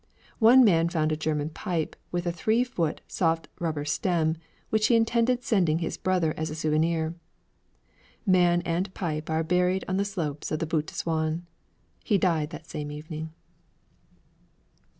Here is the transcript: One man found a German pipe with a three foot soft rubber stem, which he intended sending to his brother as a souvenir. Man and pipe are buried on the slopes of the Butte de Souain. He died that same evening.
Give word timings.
One 0.39 0.65
man 0.65 0.89
found 0.89 1.11
a 1.11 1.15
German 1.15 1.51
pipe 1.51 1.95
with 2.11 2.25
a 2.25 2.31
three 2.31 2.63
foot 2.63 3.01
soft 3.07 3.49
rubber 3.59 3.85
stem, 3.85 4.37
which 4.71 4.87
he 4.87 4.95
intended 4.95 5.43
sending 5.43 5.77
to 5.77 5.83
his 5.83 5.95
brother 5.95 6.33
as 6.37 6.49
a 6.49 6.55
souvenir. 6.55 7.13
Man 8.25 8.63
and 8.63 8.91
pipe 8.95 9.29
are 9.29 9.43
buried 9.43 9.85
on 9.87 9.97
the 9.97 10.03
slopes 10.05 10.49
of 10.49 10.57
the 10.57 10.65
Butte 10.65 10.87
de 10.87 10.95
Souain. 10.95 11.41
He 12.03 12.17
died 12.17 12.49
that 12.49 12.65
same 12.67 12.91
evening. 12.91 13.31